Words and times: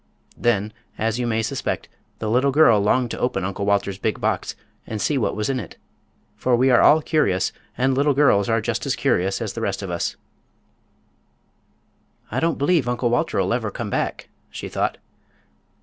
Then, 0.35 0.73
as 0.97 1.19
you 1.19 1.27
may 1.27 1.43
suspect, 1.43 1.87
the 2.17 2.27
little 2.27 2.49
girl 2.51 2.81
longed 2.81 3.11
to 3.11 3.19
open 3.19 3.43
Uncle 3.45 3.67
Walter's 3.67 3.99
big 3.99 4.19
box 4.19 4.55
and 4.87 4.99
see 4.99 5.15
what 5.15 5.35
was 5.35 5.47
in 5.47 5.59
it. 5.59 5.77
For 6.35 6.55
we 6.55 6.71
are 6.71 6.81
all 6.81 7.03
curious, 7.03 7.51
and 7.77 7.93
little 7.93 8.15
girls 8.15 8.49
are 8.49 8.61
just 8.61 8.87
as 8.87 8.95
curious 8.95 9.43
as 9.43 9.53
the 9.53 9.61
rest 9.61 9.83
of 9.83 9.91
us. 9.91 10.15
"I 12.31 12.39
don't 12.39 12.57
b'lieve 12.57 12.89
Uncle 12.89 13.11
Walter'll 13.11 13.53
ever 13.53 13.69
come 13.69 13.91
back," 13.91 14.27
she 14.49 14.67
thought. 14.67 14.97